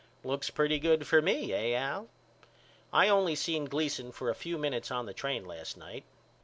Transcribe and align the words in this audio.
Looks 0.23 0.49
pretty 0.49 0.79
good 0.79 1.05
for 1.05 1.21
me 1.21 1.53
eh 1.53 1.77
Al? 1.77 2.07
I 2.91 3.07
only 3.07 3.35
seen 3.35 3.65
Gleason 3.65 4.11
for 4.11 4.31
a 4.31 4.33
few 4.33 4.57
minutes 4.57 4.89
on 4.89 5.05
the 5.05 5.13
train 5.13 5.45
last 5.45 5.77
night. 5.77 6.05